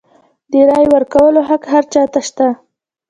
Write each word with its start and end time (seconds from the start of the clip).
د 0.51 0.53
رایې 0.69 0.87
ورکولو 0.95 1.39
حق 1.49 1.63
هر 1.73 1.83
چا 1.93 2.03
ته 2.13 2.19
شته. 2.27 2.47